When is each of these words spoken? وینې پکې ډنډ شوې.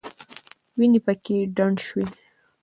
وینې 0.77 0.99
پکې 1.05 1.37
ډنډ 1.55 1.77
شوې. 1.87 2.05